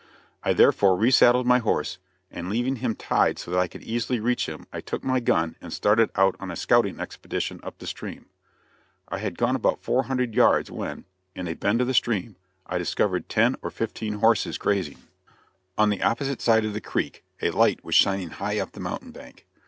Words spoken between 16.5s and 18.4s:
of the creek a light was shining